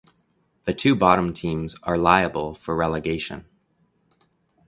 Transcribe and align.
The 0.65 0.73
two 0.73 0.95
bottom 0.95 1.31
teams 1.31 1.75
are 1.83 1.95
liable 1.95 2.55
for 2.55 2.75
relegation. 2.75 3.45